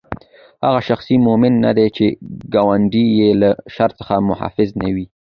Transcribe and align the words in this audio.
هغه 0.65 0.79
شخص 0.89 1.07
مؤمن 1.25 1.53
نه 1.65 1.71
دی، 1.77 1.87
چې 1.97 2.05
ګاونډی 2.53 3.05
ئي 3.17 3.29
له 3.41 3.49
شر 3.75 3.91
څخه 3.99 4.13
محفوظ 4.29 4.69
نه 4.81 4.87
وي 4.95 5.05